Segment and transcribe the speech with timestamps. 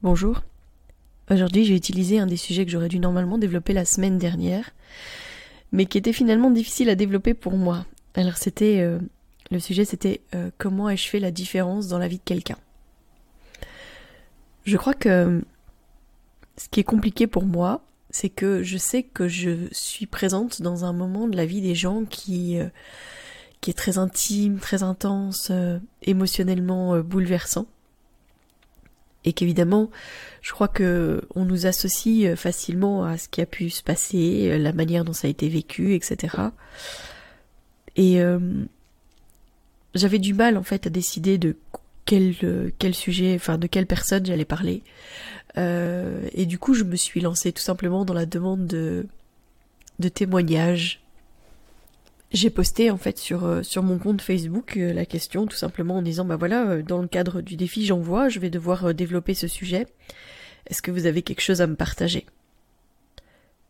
[0.00, 0.42] Bonjour.
[1.28, 4.70] Aujourd'hui, j'ai utilisé un des sujets que j'aurais dû normalement développer la semaine dernière,
[5.72, 7.84] mais qui était finalement difficile à développer pour moi.
[8.14, 9.00] Alors c'était euh,
[9.50, 12.58] le sujet c'était euh, comment ai-je fait la différence dans la vie de quelqu'un?
[14.62, 15.42] Je crois que
[16.56, 20.84] ce qui est compliqué pour moi, c'est que je sais que je suis présente dans
[20.84, 22.68] un moment de la vie des gens qui euh,
[23.60, 25.50] qui est très intime, très intense,
[26.02, 27.66] émotionnellement bouleversant
[29.24, 29.90] et qu'évidemment,
[30.42, 34.50] je crois que on nous associe euh, facilement à ce qui a pu se passer,
[34.50, 36.36] euh, la manière dont ça a été vécu, etc.
[37.96, 38.38] Et euh,
[39.94, 41.56] j'avais du mal en fait à décider de
[42.06, 44.82] quel sujet, enfin de quelle personne j'allais parler.
[45.56, 49.06] et du coup, je me suis lancée tout simplement dans la demande de
[49.98, 51.00] de témoignages
[52.32, 55.96] j'ai posté en fait sur, euh, sur mon compte Facebook euh, la question tout simplement
[55.96, 59.34] en disant bah voilà euh, dans le cadre du défi j'envoie je vais devoir développer
[59.34, 59.86] ce sujet.
[60.66, 62.26] Est-ce que vous avez quelque chose à me partager?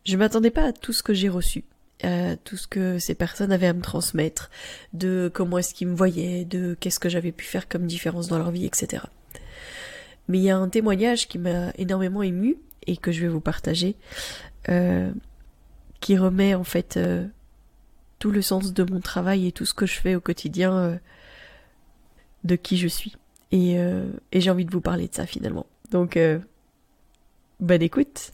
[0.05, 1.63] Je m'attendais pas à tout ce que j'ai reçu
[2.01, 4.49] à tout ce que ces personnes avaient à me transmettre
[4.93, 8.37] de comment est-ce qu'ils me voyaient de qu'est-ce que j'avais pu faire comme différence dans
[8.37, 9.03] leur vie etc
[10.29, 12.55] mais il y a un témoignage qui m'a énormément ému
[12.87, 13.97] et que je vais vous partager
[15.99, 16.97] qui remet en fait
[18.19, 20.95] tout le sens de mon travail et tout ce que je fais au quotidien euh,
[22.43, 23.15] de qui je suis.
[23.51, 25.65] Et, euh, et j'ai envie de vous parler de ça finalement.
[25.89, 26.37] Donc, euh,
[27.59, 28.31] bonne écoute.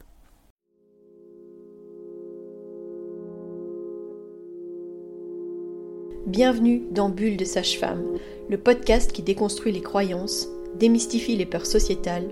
[6.26, 8.02] Bienvenue dans Bulle de Sage-Femme,
[8.50, 12.28] le podcast qui déconstruit les croyances, démystifie les peurs sociétales,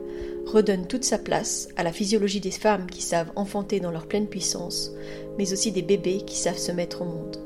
[0.46, 4.26] redonne toute sa place à la physiologie des femmes qui savent enfanter dans leur pleine
[4.26, 4.90] puissance,
[5.38, 7.38] mais aussi des bébés qui savent se mettre au monde.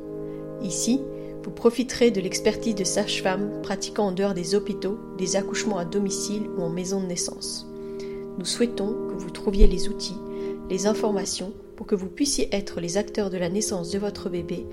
[0.63, 1.01] Ici,
[1.43, 6.43] vous profiterez de l'expertise de sages-femmes pratiquant en dehors des hôpitaux, des accouchements à domicile
[6.57, 7.67] ou en maison de naissance.
[8.39, 10.17] Nous souhaitons que vous trouviez les outils,
[10.69, 14.67] les informations pour que vous puissiez être les acteurs de la naissance de votre bébé,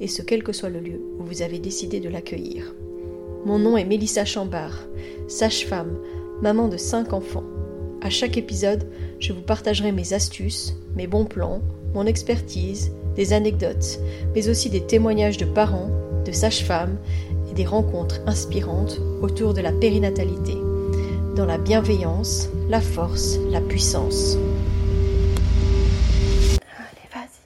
[0.00, 2.74] et ce quel que soit le lieu où vous avez décidé de l'accueillir.
[3.44, 4.86] Mon nom est Mélissa Chambard,
[5.28, 5.98] sage-femme,
[6.40, 7.44] maman de 5 enfants.
[8.00, 8.88] À chaque épisode,
[9.18, 11.60] je vous partagerai mes astuces, mes bons plans,
[11.94, 14.00] mon expertise, des anecdotes,
[14.34, 15.90] mais aussi des témoignages de parents,
[16.24, 16.98] de sages-femmes
[17.50, 20.56] et des rencontres inspirantes autour de la périnatalité,
[21.36, 24.36] dans la bienveillance, la force, la puissance.
[26.78, 27.42] Allez, vas-y.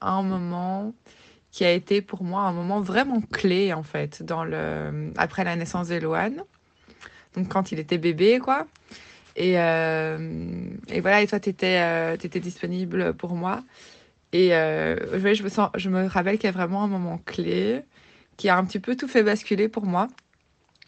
[0.00, 0.94] Un moment
[1.50, 5.54] qui a été pour moi un moment vraiment clé en fait dans le après la
[5.54, 6.42] naissance d'Eloane
[7.34, 8.66] donc quand il était bébé, quoi.
[9.36, 10.68] Et, euh,
[11.00, 13.62] voilà, et toi, tu étais, euh, disponible pour moi.
[14.32, 17.82] Et euh, je, me sens, je me rappelle qu'il y a vraiment un moment clé
[18.36, 20.08] qui a un petit peu tout fait basculer pour moi.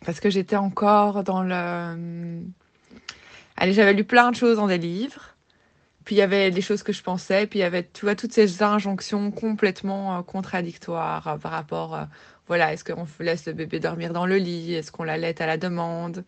[0.05, 2.43] Parce que j'étais encore dans le.
[3.57, 5.35] Allez, j'avais lu plein de choses dans des livres.
[6.05, 7.47] Puis il y avait des choses que je pensais.
[7.47, 12.07] Puis il y avait tu vois, toutes ces injonctions complètement contradictoires par rapport
[12.47, 14.75] voilà, est-ce qu'on laisse le bébé dormir dans le lit?
[14.75, 16.25] Est-ce qu'on l'allait à la demande?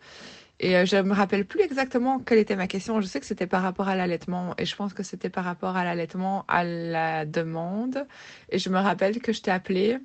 [0.59, 2.99] Et euh, je me rappelle plus exactement quelle était ma question.
[3.01, 5.77] Je sais que c'était par rapport à l'allaitement et je pense que c'était par rapport
[5.77, 8.07] à l'allaitement à la demande.
[8.49, 9.97] Et je me rappelle que je t'ai appelé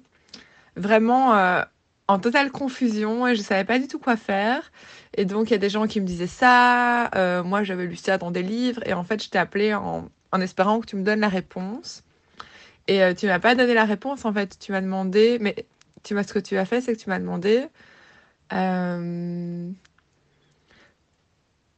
[0.76, 1.62] vraiment euh,
[2.08, 4.70] en totale confusion et je savais pas du tout quoi faire.
[5.16, 7.08] Et donc il y a des gens qui me disaient ça.
[7.14, 10.08] Euh, moi j'avais lu ça dans des livres et en fait je t'ai appelé en,
[10.32, 12.02] en espérant que tu me donnes la réponse.
[12.88, 14.58] Et tu m'as pas donné la réponse en fait.
[14.58, 15.54] Tu m'as demandé, mais
[16.02, 17.66] tu vois, ce que tu as fait, c'est que tu m'as demandé.
[18.52, 19.70] Euh,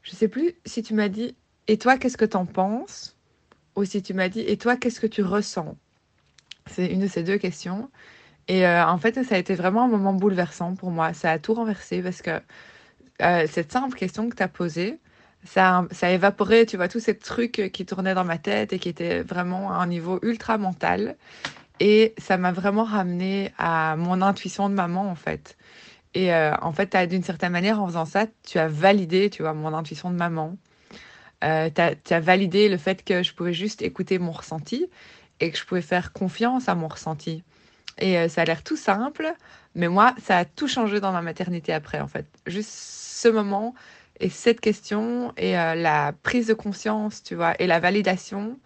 [0.02, 1.36] je sais plus si tu m'as dit
[1.68, 3.16] Et toi, qu'est-ce que tu en penses?
[3.76, 5.76] Ou si tu m'as dit Et toi, qu'est-ce que tu ressens?
[6.66, 7.90] C'est une de ces deux questions.
[8.48, 11.12] Et euh, en fait, ça a été vraiment un moment bouleversant pour moi.
[11.14, 12.40] Ça a tout renversé parce que
[13.22, 14.98] euh, cette simple question que tu as posée,
[15.44, 18.78] ça, ça a évaporé, tu vois, tous ces trucs qui tournaient dans ma tête et
[18.78, 21.16] qui étaient vraiment à un niveau ultra mental.
[21.80, 25.56] Et ça m'a vraiment ramené à mon intuition de maman, en fait.
[26.14, 29.52] Et euh, en fait, d'une certaine manière, en faisant ça, tu as validé, tu vois,
[29.52, 30.56] mon intuition de maman.
[31.42, 34.88] Euh, tu as, validé le fait que je pouvais juste écouter mon ressenti
[35.40, 37.42] et que je pouvais faire confiance à mon ressenti.
[37.98, 39.34] Et euh, ça a l'air tout simple,
[39.74, 42.26] mais moi, ça a tout changé dans ma maternité après, en fait.
[42.46, 43.74] Juste ce moment
[44.20, 48.60] et cette question et la prise de conscience, tu vois, et la validation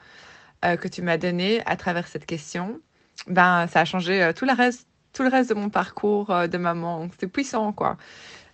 [0.62, 2.80] que tu m'as donnée à travers cette question
[3.26, 6.46] ben, ça a changé euh, tout, le reste, tout le reste de mon parcours euh,
[6.46, 7.08] de maman.
[7.12, 7.96] C'était puissant, quoi.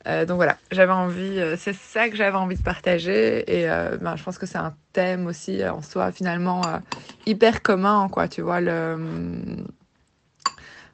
[0.06, 3.66] Euh, donc voilà, j'avais envie, c'est ça que j'avais envie de partager et
[4.02, 6.60] ben, je pense que c'est un thème aussi en soi finalement
[7.24, 8.98] hyper commun, quoi, tu vois, le...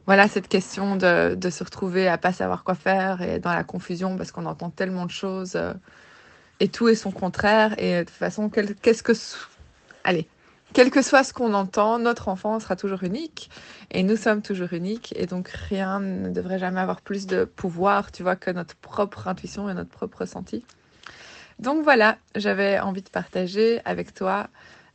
[0.07, 3.65] voilà cette question de, de, se retrouver à pas savoir quoi faire et dans la
[3.65, 5.61] confusion parce qu'on entend tellement de choses
[6.61, 7.75] et tout est son contraire.
[7.79, 9.13] Et de toute façon, qu'est-ce que.
[10.05, 10.29] Allez,
[10.73, 13.51] quel que soit ce qu'on entend, notre enfant sera toujours unique
[13.91, 18.13] et nous sommes toujours uniques et donc rien ne devrait jamais avoir plus de pouvoir,
[18.13, 20.65] tu vois, que notre propre intuition et notre propre ressenti.
[21.59, 24.49] Donc voilà, j'avais envie de partager avec toi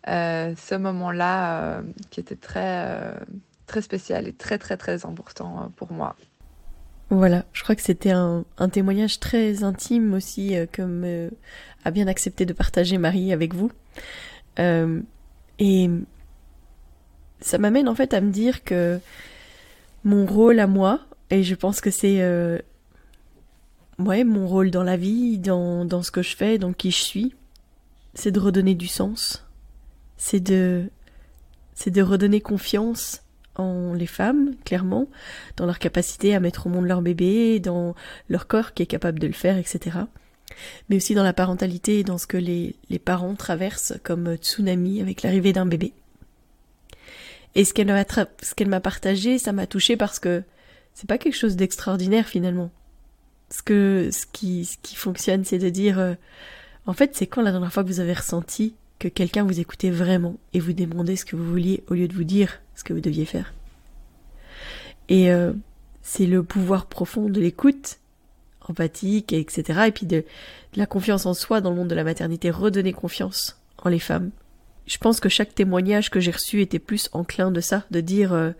[0.07, 3.13] euh, ce moment-là euh, qui était très, euh,
[3.68, 6.16] très spécial et très très très important pour moi.
[7.12, 11.06] Voilà, je crois que c'était un, témoignage très intime aussi, comme
[11.83, 13.72] a bien accepté de partager Marie avec vous.
[15.60, 15.90] Et
[17.40, 19.00] ça m'amène en fait à me dire que
[20.04, 22.60] mon rôle à moi, et je pense que c'est euh,
[24.00, 27.02] ouais, mon rôle dans la vie, dans, dans ce que je fais, dans qui je
[27.02, 27.36] suis,
[28.13, 29.46] c'est de redonner du sens.
[30.18, 30.90] C'est de
[31.74, 33.22] c'est de redonner confiance
[33.56, 35.08] en les femmes, clairement,
[35.58, 37.96] dans leur capacité à mettre au monde leur bébé, dans
[38.30, 40.00] leur corps qui est capable de le faire, etc
[40.90, 45.22] mais aussi dans la parentalité et dans ce que les, parents traversent comme tsunami avec
[45.22, 45.94] l'arrivée d'un bébé.
[47.56, 50.44] Et ce qu'elle m'a, qu'elle m'a partagé, ça m'a touché parce que
[50.94, 52.72] c'est pas quelque chose d'extraordinaire finalement.
[53.50, 56.16] Ce que, ce qui, ce qui fonctionne, c'est de dire, euh,
[56.86, 59.92] en fait, c'est quand la dernière fois que vous avez ressenti que quelqu'un vous écoutait
[59.92, 62.94] vraiment et vous demandait ce que vous vouliez au lieu de vous dire ce que
[62.94, 63.54] vous deviez faire.
[65.10, 65.54] Et euh,
[66.01, 68.00] c'est le pouvoir profond de l'écoute
[68.69, 69.83] empathique, etc.
[69.88, 70.23] Et puis de,
[70.75, 74.31] la confiance en soi dans le monde de la maternité, redonner confiance en les femmes.
[74.88, 78.33] Je pense que chaque témoignage que j'ai reçu était plus enclin de ça, de dire
[78.33, 78.51] euh,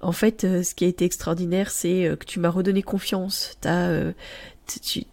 [0.00, 3.56] en fait euh, ce qui a été extraordinaire c'est euh, que tu m'as redonné confiance,
[3.60, 4.12] t'as,
[4.66, 5.04] tu,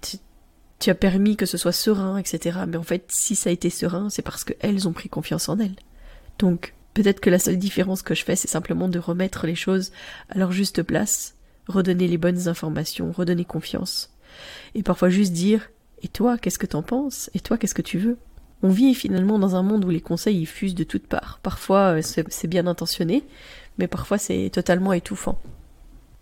[0.79, 2.59] tu, as permis que ce soit serein, etc.
[2.67, 5.59] Mais en fait si ça a été serein c'est parce qu'elles ont pris confiance en
[5.59, 5.75] elles.
[6.39, 9.91] Donc peut-être que la seule différence que je fais c'est simplement de remettre les choses
[10.29, 11.35] à leur juste place,
[11.67, 14.14] redonner les bonnes informations, redonner confiance
[14.73, 15.69] et parfois juste dire
[16.03, 17.29] Et toi, qu'est-ce que t'en penses?
[17.33, 18.17] Et toi, qu'est-ce que tu veux?
[18.63, 21.39] On vit finalement dans un monde où les conseils y fusent de toutes parts.
[21.43, 23.23] Parfois, euh, c'est bien intentionné,
[23.77, 25.39] mais parfois, c'est totalement étouffant.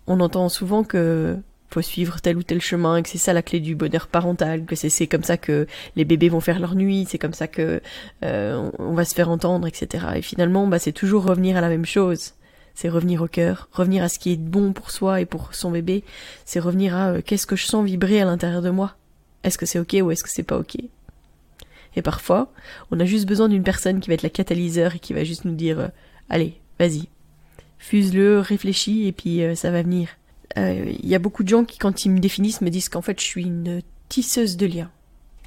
[0.06, 1.38] On entend souvent que
[1.70, 4.76] faut suivre tel ou tel chemin, que c'est ça la clé du bonheur parental, que
[4.76, 5.66] c'est comme ça que
[5.96, 7.80] les bébés vont faire leur nuit, c'est comme ça que
[8.24, 10.06] euh, on va se faire entendre, etc.
[10.16, 12.34] Et finalement, bah, c'est toujours revenir à la même chose
[12.74, 15.70] c'est revenir au cœur, revenir à ce qui est bon pour soi et pour son
[15.70, 16.04] bébé,
[16.44, 18.96] c'est revenir à euh, qu'est-ce que je sens vibrer à l'intérieur de moi?
[19.42, 20.76] Est-ce que c'est ok ou est-ce que c'est pas ok?
[21.96, 22.52] Et parfois,
[22.90, 25.44] on a juste besoin d'une personne qui va être la catalyseur et qui va juste
[25.44, 25.88] nous dire euh,
[26.28, 27.08] allez, vas-y,
[27.78, 30.08] fuse-le, réfléchis et puis euh, ça va venir.
[30.56, 33.18] Il y a beaucoup de gens qui, quand ils me définissent, me disent qu'en fait
[33.18, 34.90] je suis une tisseuse de liens.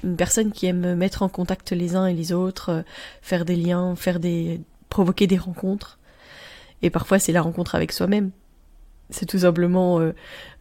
[0.04, 2.84] Une personne qui aime mettre en contact les uns et les autres,
[3.22, 5.97] faire des liens, faire des provoquer des rencontres.
[6.82, 8.30] Et parfois, c'est la rencontre avec soi-même.
[9.10, 10.12] C'est tout simplement euh,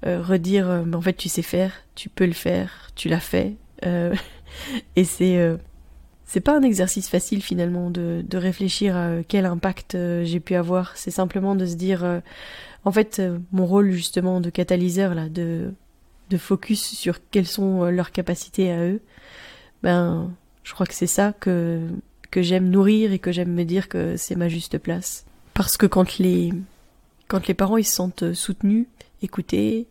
[0.05, 3.55] euh, redire, euh, en fait, tu sais faire, tu peux le faire, tu l'as fait.
[4.95, 5.57] et c'est
[6.25, 10.97] c'est pas un exercice facile finalement de, de réfléchir à quel impact j'ai pu avoir.
[10.97, 12.03] C'est simplement de se dire,
[12.85, 13.21] en fait,
[13.51, 15.73] mon rôle justement de catalyseur là, de
[16.31, 18.99] de focus sur quelles sont leurs capacités à eux.
[19.83, 20.33] Ben,
[20.63, 21.87] je crois que c'est ça que
[22.31, 25.26] que j'aime nourrir et que j'aime me dire que c'est ma juste place.
[25.57, 26.53] Parce que quand les,
[27.27, 28.85] quand les parents ils se sentent soutenus,
[29.23, 29.87] écoutés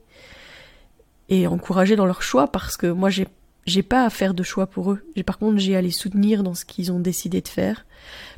[1.28, 3.26] et encouragés dans leur choix, parce que moi j'ai
[3.66, 5.02] j'ai pas à faire de choix pour eux.
[5.16, 7.84] J'ai par contre j'ai à les soutenir dans ce qu'ils ont décidé de faire.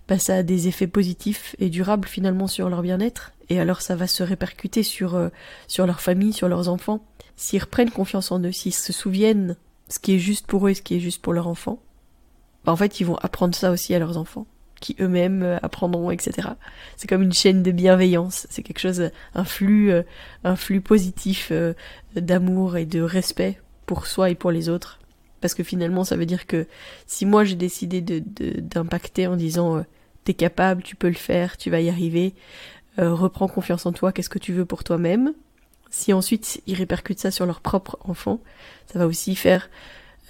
[0.08, 3.32] Bah, ça a des effets positifs et durables finalement sur leur bien-être.
[3.50, 5.28] Et alors ça va se répercuter sur euh,
[5.66, 7.04] sur leur famille, sur leurs enfants.
[7.36, 9.56] S'ils reprennent confiance en eux, s'ils se souviennent
[9.90, 11.78] ce qui est juste pour eux et ce qui est juste pour leur enfant,
[12.64, 14.46] bah, en fait ils vont apprendre ça aussi à leurs enfants
[14.80, 16.48] qui eux-mêmes euh, apprendront, etc.
[16.96, 18.46] C'est comme une chaîne de bienveillance.
[18.50, 20.02] C'est quelque chose, un flux, euh,
[20.44, 21.74] un flux positif euh,
[22.14, 24.98] d'amour et de respect pour soi et pour les autres.
[25.40, 26.66] Parce que finalement, ça veut dire que
[27.06, 28.20] si moi j'ai décidé de
[28.60, 29.84] d'impacter en disant
[30.24, 32.34] t'es capable, tu peux le faire, tu vas y arriver,
[32.98, 35.32] reprends confiance en toi, qu'est-ce que tu veux pour toi-même?
[35.90, 38.40] Si ensuite ils répercutent ça sur leur propre enfant,
[38.92, 39.70] ça va aussi faire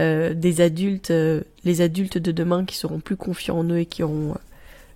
[0.00, 3.86] euh, des adultes, euh, les adultes de demain qui seront plus confiants en eux et
[3.86, 4.38] qui auront euh,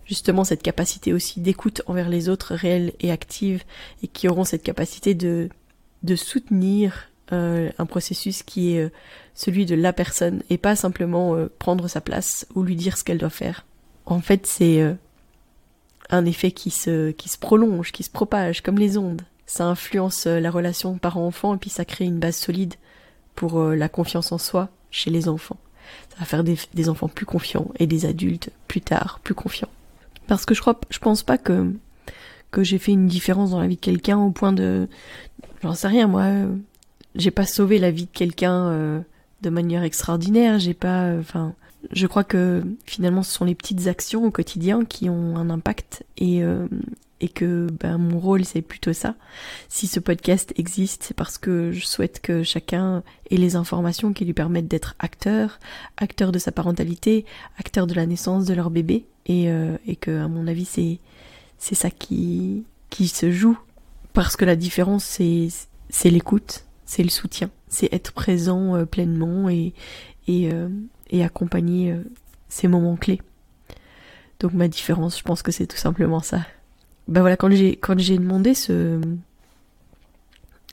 [0.05, 3.65] justement cette capacité aussi d'écoute envers les autres réelle et active
[4.05, 5.49] et qui auront cette capacité de,
[6.05, 8.93] de soutenir un processus qui est
[9.35, 13.17] celui de la personne et pas simplement prendre sa place ou lui dire ce qu'elle
[13.17, 13.65] doit faire.
[14.05, 14.83] En fait, c'est
[16.11, 19.23] un effet qui se, qui se prolonge, qui se propage comme les ondes.
[19.47, 22.75] Ça influence la relation parent-enfant et puis ça crée une base solide
[23.35, 25.59] pour la confiance en soi chez les enfants.
[26.11, 29.69] Ça va faire des, enfants plus confiants et des adultes plus tard plus confiants.
[30.29, 31.75] Parce que je crois, je pense pas que
[32.53, 34.87] que j'ai fait une différence dans la vie de quelqu'un au point de,
[35.63, 36.27] j'en sais rien moi,
[37.15, 39.01] j'ai pas sauvé la vie de quelqu'un euh,
[39.41, 41.55] de manière extraordinaire, j'ai pas, euh, enfin,
[41.93, 46.05] je crois que finalement ce sont les petites actions au quotidien qui ont un impact
[46.19, 46.67] et euh,
[47.23, 49.15] et que ben, mon rôle c'est plutôt ça.
[49.71, 54.27] Si ce podcast existe, c'est parce que je souhaite que chacun ait les informations qui
[54.27, 55.59] lui permettent d'être acteur,
[55.97, 57.25] acteur de sa parentalité,
[57.59, 59.49] acteur de la naissance de leur bébé et,
[59.87, 60.99] et que à mon avis c'est
[61.59, 63.59] c'est ça qui qui se joue
[64.13, 65.49] parce que la différence c'est
[65.93, 69.75] c'est l'écoute, c'est le soutien, c'est être présent euh, pleinement et,
[70.27, 70.69] et, euh,
[71.11, 72.03] et accompagner euh,
[72.49, 73.21] ces moments clés.
[74.41, 76.41] Donc ma différence, je pense que c'est tout simplement ça.
[77.09, 79.01] Ben voilà, quand j'ai quand j'ai demandé ce,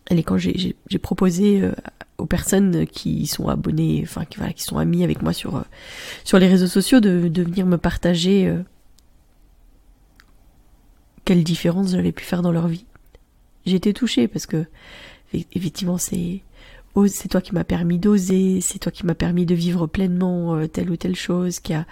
[0.10, 1.70] allez, quand j'ai j'ai proposé
[2.18, 5.64] aux personnes qui sont abonnées, enfin qui voilà, qui sont amis avec moi sur
[6.24, 8.54] sur les réseaux sociaux de, de venir me partager
[11.26, 12.86] quelle différence j'avais pu faire dans leur vie.
[13.66, 14.66] J'ai été touchée parce que
[15.34, 16.42] effectivement c'est
[17.08, 20.68] c'est toi qui m'as permis d'oser, c'est toi qui m'as permis de vivre pleinement euh,
[20.68, 21.86] telle ou telle chose, qui a,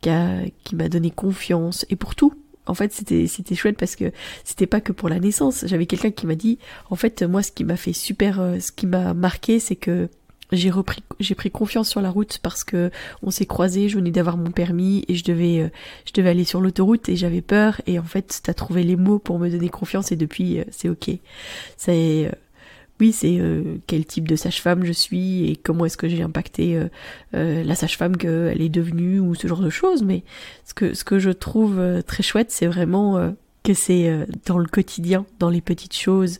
[0.00, 2.34] qui a, qui m'a donné confiance et pour tout.
[2.66, 4.12] En fait, c'était c'était chouette parce que
[4.44, 5.64] c'était pas que pour la naissance.
[5.66, 6.58] J'avais quelqu'un qui m'a dit,
[6.90, 10.08] en fait, moi, ce qui m'a fait super, euh, ce qui m'a marqué, c'est que
[10.52, 12.90] j'ai repris j'ai pris confiance sur la route parce que
[13.22, 15.68] on s'est croisés, je venais d'avoir mon permis et je devais euh,
[16.06, 19.18] je devais aller sur l'autoroute et j'avais peur et en fait t'as trouvé les mots
[19.18, 21.10] pour me donner confiance et depuis c'est ok.
[21.76, 22.30] C'est
[23.00, 26.76] oui, c'est euh, quel type de sage-femme je suis et comment est-ce que j'ai impacté
[26.76, 26.88] euh,
[27.34, 30.02] euh, la sage-femme qu'elle est devenue ou ce genre de choses.
[30.04, 30.22] Mais
[30.64, 33.34] ce que, ce que je trouve très chouette, c'est vraiment
[33.64, 36.38] que c'est dans le quotidien, dans les petites choses.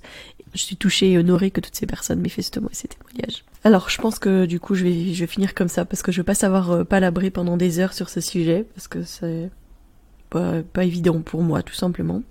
[0.54, 3.44] Je suis touchée et honorée que toutes ces personnes m'aient fait ce, ces témoignages.
[3.64, 6.12] Alors, je pense que du coup, je vais, je vais finir comme ça parce que
[6.12, 9.50] je veux pas savoir palabrer pendant des heures sur ce sujet parce que c'est
[10.30, 12.22] pas, pas évident pour moi, tout simplement.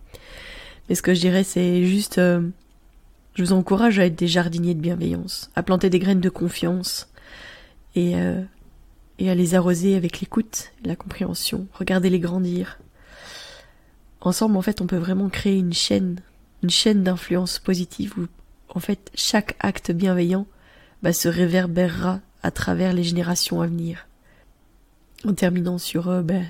[0.87, 2.21] Mais ce que je dirais, c'est juste
[3.35, 7.09] je vous encourage à être des jardiniers de bienveillance, à planter des graines de confiance
[7.95, 8.41] et, euh,
[9.19, 11.67] et à les arroser avec l'écoute la compréhension.
[11.73, 12.79] Regardez-les grandir.
[14.21, 16.21] Ensemble, en fait, on peut vraiment créer une chaîne,
[16.61, 18.27] une chaîne d'influence positive où,
[18.69, 20.47] en fait, chaque acte bienveillant
[21.01, 24.07] bah, se réverbérera à travers les générations à venir.
[25.25, 26.41] En terminant sur euh, bah,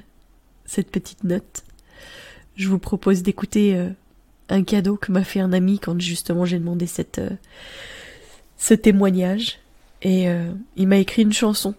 [0.65, 1.63] cette petite note,
[2.55, 3.89] je vous propose d'écouter euh,
[4.49, 7.31] un cadeau que m'a fait un ami quand justement j'ai demandé cette, euh,
[8.57, 9.59] ce témoignage.
[10.01, 11.75] Et euh, il m'a écrit une chanson.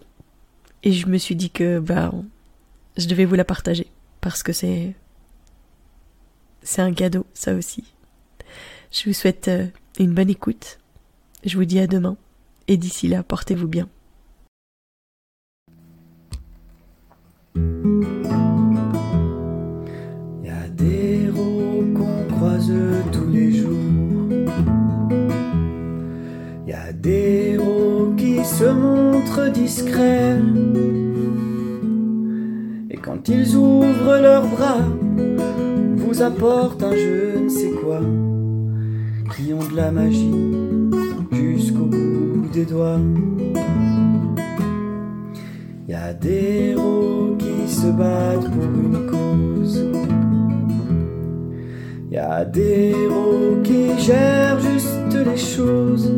[0.83, 2.11] Et je me suis dit que bah,
[2.97, 3.87] je devais vous la partager.
[4.21, 4.95] Parce que c'est.
[6.63, 7.83] C'est un cadeau, ça aussi.
[8.91, 9.67] Je vous souhaite euh,
[9.99, 10.79] une bonne écoute.
[11.43, 12.17] Je vous dis à demain.
[12.67, 13.87] Et d'ici là, portez-vous bien.
[29.41, 30.39] Discrets.
[32.89, 34.81] Et quand ils ouvrent leurs bras,
[35.95, 38.01] vous apportent un je ne sais quoi.
[39.35, 40.31] Qui ont de la magie
[41.31, 42.99] jusqu'au bout des doigts.
[45.87, 49.85] Y a des héros qui se battent pour une cause
[52.15, 56.09] y a des héros qui gèrent juste les choses.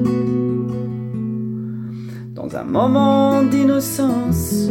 [2.50, 4.70] Dans un moment d'innocence,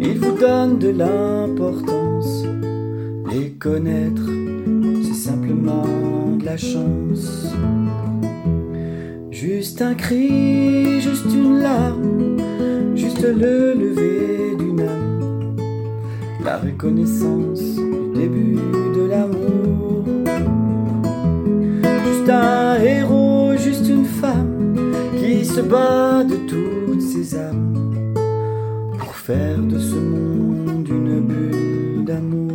[0.00, 2.44] ils vous donnent de l'importance.
[3.28, 4.22] Les connaître,
[5.02, 7.52] c'est simplement de la chance.
[9.32, 12.36] Juste un cri, juste une larme,
[12.94, 15.56] juste le lever d'une âme.
[16.44, 18.58] La reconnaissance du début
[18.94, 20.04] de l'amour
[22.28, 24.74] un héros, juste une femme
[25.18, 28.14] qui se bat de toutes ses âmes
[28.98, 32.52] pour faire de ce monde une bulle d'amour.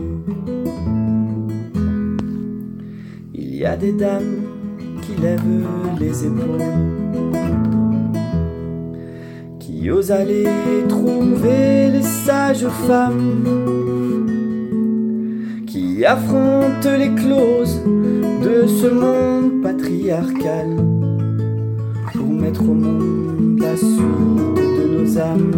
[3.34, 4.42] Il y a des dames
[5.02, 5.42] qui lèvent
[6.00, 6.62] les épaules,
[9.60, 10.48] qui osent aller
[10.88, 13.44] trouver les sages femmes,
[15.66, 17.82] qui affrontent les clauses
[18.44, 20.97] de ce monde patriarcal
[22.56, 25.52] au monde la suite de nos âmes.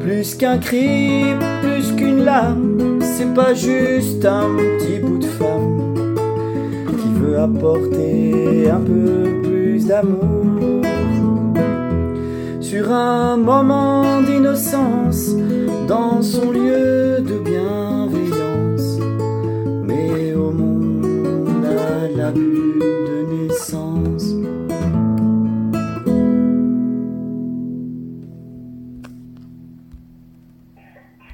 [0.00, 1.24] Plus qu'un cri,
[1.62, 5.94] plus qu'une larme, c'est pas juste un petit bout de femme
[6.98, 10.82] qui veut apporter un peu plus d'amour.
[12.60, 15.34] Sur un moment d'innocence,
[15.88, 18.98] dans son lieu de bienveillance,
[19.84, 20.32] mais
[22.22, 22.71] abus de naissance.